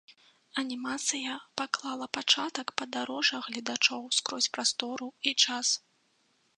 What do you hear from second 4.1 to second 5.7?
скрозь прастору і час.